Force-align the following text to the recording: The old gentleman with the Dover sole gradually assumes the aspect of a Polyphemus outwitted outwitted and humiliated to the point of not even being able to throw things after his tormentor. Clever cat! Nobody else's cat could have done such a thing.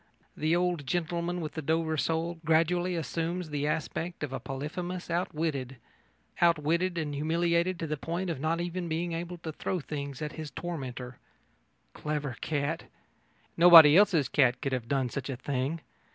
The 0.35 0.55
old 0.55 0.87
gentleman 0.87 1.41
with 1.41 1.51
the 1.53 1.61
Dover 1.61 1.95
sole 1.95 2.39
gradually 2.43 2.95
assumes 2.95 3.51
the 3.51 3.67
aspect 3.67 4.23
of 4.23 4.33
a 4.33 4.39
Polyphemus 4.39 5.11
outwitted 5.11 5.77
outwitted 6.41 6.97
and 6.97 7.13
humiliated 7.13 7.77
to 7.77 7.85
the 7.85 7.97
point 7.97 8.31
of 8.31 8.39
not 8.39 8.59
even 8.59 8.89
being 8.89 9.13
able 9.13 9.37
to 9.37 9.51
throw 9.51 9.79
things 9.79 10.19
after 10.23 10.37
his 10.37 10.49
tormentor. 10.49 11.19
Clever 11.93 12.35
cat! 12.41 12.85
Nobody 13.55 13.95
else's 13.95 14.27
cat 14.27 14.59
could 14.59 14.71
have 14.73 14.87
done 14.87 15.09
such 15.09 15.29
a 15.29 15.37
thing. 15.37 15.81